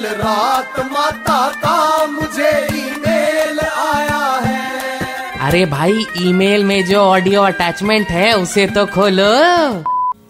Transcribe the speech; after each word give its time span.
कल 0.00 0.06
रात 0.16 0.78
माता 0.92 1.40
का 1.54 2.06
मुझे 2.06 2.50
ईमेल 2.74 3.58
आया 3.60 4.20
है। 4.44 5.38
अरे 5.38 5.64
भाई 5.66 6.06
ईमेल 6.18 6.64
में 6.64 6.84
जो 6.86 7.00
ऑडियो 7.00 7.42
अटैचमेंट 7.42 8.08
है 8.08 8.32
उसे 8.32 8.66
तो 8.66 8.84
खोलो। 8.86 9.28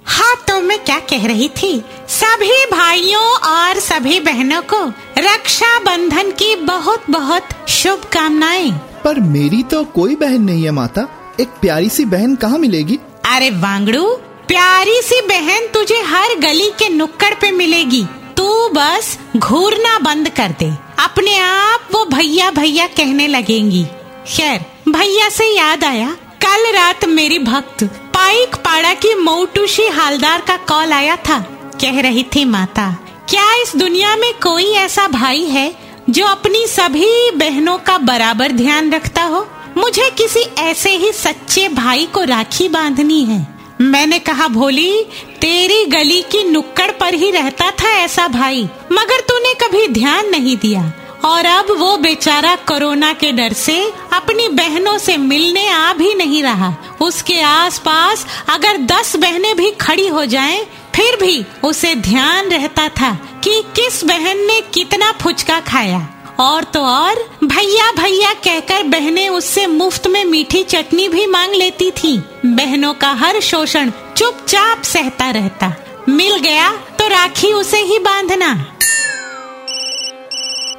हाँ 0.06 0.34
तो 0.48 0.60
मैं 0.60 0.78
क्या 0.84 0.98
कह 1.10 1.26
रही 1.26 1.48
थी? 1.56 1.72
सभी 2.08 2.64
भाइयों 2.72 3.24
और 3.50 3.80
सभी 3.80 4.18
बहनों 4.20 4.62
को 4.74 4.84
रक्षा 5.18 5.78
बंधन 5.80 6.30
की 6.32 6.54
बहुत 6.64 7.10
बहुत 7.10 7.68
शुभकामनाएँ। 7.70 8.70
पर 9.04 9.20
मेरी 9.30 9.62
तो 9.62 9.84
कोई 9.94 10.16
बहन 10.16 10.42
नहीं 10.42 10.64
है 10.64 10.70
माता। 10.72 11.08
एक 11.40 11.48
प्यारी 11.60 11.88
सी 11.88 12.04
बहन 12.06 12.34
कहाँ 12.36 12.58
मिलेगी? 12.58 12.98
अरे 13.26 13.50
वांगड़ू 13.50 14.06
प्यारी 14.48 15.00
सी 15.02 15.20
बहन 15.26 15.66
तुझे 15.74 16.02
हर 16.04 16.38
गली 16.40 16.70
के 16.78 16.88
नुक्कड़ 16.88 17.34
पे 17.34 17.50
मिलेगी। 17.50 18.06
तू 18.50 18.68
बस 18.68 19.08
घूरना 19.36 19.98
बंद 19.98 20.28
कर 20.28 20.54
दे। 20.58 20.66
अपने 20.98 21.36
आप 21.38 21.88
वो 21.92 22.04
भैया 22.06 22.50
भैया 22.50 22.86
कहने 22.86 23.26
लगेंगी। 23.26 23.82
खैर, 24.26 24.64
भैया 24.88 25.28
से 25.28 25.46
याद 25.46 25.84
आया, 25.84 26.08
कल 26.42 26.72
रात 26.72 27.04
मेरी 27.04 27.38
भक्त 27.38 27.84
पाइक 28.14 28.56
पाड़ा 28.56 28.92
की 28.94 29.14
मोटूशी 29.14 29.86
हालदार 29.88 30.40
का 30.40 30.56
कॉल 30.68 30.92
आया 30.92 31.16
था। 31.28 31.38
कह 31.80 32.00
रही 32.00 32.22
थी 32.34 32.44
माता, 32.44 32.90
क्या 33.28 33.52
इस 33.54 33.76
दुनिया 33.76 34.16
में 34.16 34.32
कोई 34.42 34.70
ऐसा 34.76 35.06
भाई 35.08 35.44
है 35.46 35.74
जो 36.10 36.26
अपनी 36.26 36.66
सभी 36.66 37.30
बहनों 37.30 37.78
का 37.78 37.98
बराबर 38.00 38.52
ध्यान 38.52 38.92
रखता 38.92 39.22
हो? 39.24 39.46
मुझे 39.76 40.10
किसी 40.10 40.40
ऐसे 40.60 40.96
ही 40.96 41.12
सच्चे 41.12 41.68
भाई 41.68 42.06
को 42.06 42.24
राखी 42.24 42.68
बांधनी 42.68 43.24
है। 43.24 43.59
मैंने 43.80 44.18
कहा 44.18 44.46
भोली 44.48 45.04
तेरी 45.40 45.84
गली 45.84 46.20
की 46.22 46.42
नुक्कड़ 46.44 46.90
पर 46.90 47.14
ही 47.14 47.30
रहता 47.30 47.70
था 47.70 47.90
ऐसा 47.90 48.26
भाई 48.28 48.62
मगर 48.92 49.20
तूने 49.20 49.54
कभी 49.54 49.86
ध्यान 49.88 50.28
नहीं 50.30 50.56
दिया। 50.56 50.82
और 51.24 51.46
अब 51.46 51.70
वो 51.78 51.96
बेचारा 51.96 52.54
कोरोना 52.68 53.12
के 53.12 53.32
डर 53.32 53.52
से 53.52 53.80
अपनी 54.12 54.48
बहनों 54.48 54.98
से 54.98 55.16
मिलने 55.16 55.68
आ 55.68 55.92
भी 55.92 56.14
नहीं 56.14 56.42
रहा। 56.42 56.74
उसके 57.00 57.40
आसपास 57.40 58.26
अगर 58.48 58.76
दस 58.86 59.16
बहनें 59.16 59.56
भी 59.56 59.70
खड़ी 59.70 60.06
हो 60.08 60.24
जाएँ, 60.24 60.64
फिर 60.94 61.16
भी 61.16 61.44
उसे 61.64 61.94
ध्यान 61.94 62.48
रहता 62.48 62.88
था 62.90 63.12
कि 63.44 63.62
किस 63.76 64.04
बहन 64.04 64.46
ने 64.46 64.60
कितना 64.74 65.12
फुचका 65.12 65.60
खाया। 65.60 66.06
और 66.40 66.64
तो 66.64 66.80
और, 66.80 67.14
भैया 67.44 67.90
भैया 67.92 68.32
कहकर 68.34 68.82
बहनें 68.82 69.28
उससे 69.28 69.66
मुफ़्त 69.66 70.06
में 70.06 70.24
मीठी 70.24 70.62
चटनी 70.62 71.08
भी 71.08 71.26
मांग 71.26 71.54
लेती 71.54 71.90
थी। 71.90 72.16
बहनों 72.46 72.92
का 72.94 73.12
हर 73.12 73.40
शोषण 73.40 73.90
चुपचाप 74.16 74.82
सहता 74.82 75.30
रहता। 75.30 75.72
मिल 76.08 76.36
गया 76.36 76.70
तो 76.98 77.08
राखी 77.08 77.52
उसे 77.52 77.80
ही 77.80 77.98
बांधना। 77.98 78.52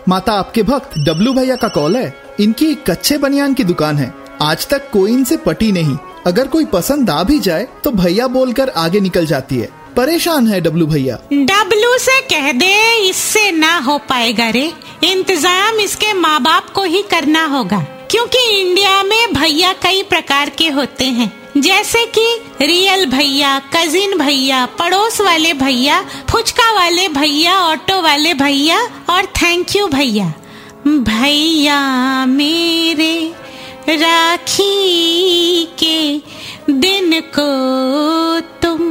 माता 0.09 0.33
आपके 0.33 0.63
भक्त 0.63 0.97
डब्लू 0.97 1.33
भैया 1.33 1.55
का 1.55 1.67
कॉल 1.67 1.95
है। 1.95 2.23
इनकी 2.39 2.65
एक 2.65 2.89
कच्चे 2.89 3.17
बनियान 3.17 3.53
की 3.53 3.63
दुकान 3.63 3.97
है। 3.97 4.13
आज 4.41 4.67
तक 4.67 4.89
कोई 4.91 5.11
इनसे 5.11 5.37
पटी 5.37 5.71
नहीं। 5.71 5.97
अगर 6.27 6.47
कोई 6.47 6.65
पसंद 6.65 7.09
आ 7.09 7.23
भी 7.23 7.39
जाए 7.39 7.67
तो 7.83 7.91
भैया 7.91 8.27
बोलकर 8.27 8.69
आगे 8.69 8.99
निकल 8.99 9.25
जाती 9.25 9.57
है। 9.57 9.80
परेशान 9.95 10.47
है 10.47 10.59
डब्लू 10.61 10.85
भैया। 10.87 11.15
डब्लू 11.33 11.97
से 11.97 12.19
कह 12.27 12.51
दे, 12.51 12.73
इससे 13.09 13.51
ना 13.51 13.77
हो 13.79 13.97
पाएगा 14.09 14.49
रे। 14.49 14.71
इंतज़ाम 15.03 15.79
इसके 15.79 16.13
माँ 16.13 16.39
बाप 16.41 16.69
को 16.69 16.83
ही 16.83 17.01
करना 17.11 17.45
होगा, 17.47 17.79
क्योंकि 18.11 18.39
इंडिया 18.51 19.01
में 19.03 19.33
भैया 19.33 19.73
कई 19.83 20.03
प्रकार 20.03 20.49
के 20.49 20.69
होते 20.69 21.05
हैं। 21.05 21.31
जैसे 21.57 22.05
कि 22.07 22.25
रियल 22.61 23.05
भैया, 23.05 23.57
कजिन 23.73 24.17
भैया, 24.17 24.65
पड़ोस 24.79 25.19
वाले 25.21 25.53
भैया, 25.53 26.01
फुचका 26.29 26.71
वाले 26.73 27.07
भैया, 27.09 27.59
ऑटो 27.61 28.01
वाले 28.01 28.33
भैया 28.33 28.79
और 29.09 29.25
थैंक 29.37 29.75
यू 29.75 29.87
भैया। 29.87 30.33
भैया 30.87 32.25
मेरे 32.27 33.15
राखी 33.89 35.65
के 35.79 36.17
दिन 36.71 37.19
को 37.29 38.39
तुम 38.61 38.90